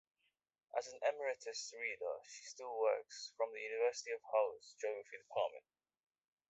[0.79, 5.65] As an Emeritus Reader she still works from the University of Hull's Geography Department.